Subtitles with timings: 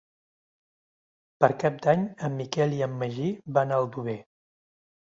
[1.45, 4.21] Per Cap d'Any en Miquel i en Magí van a Aldover.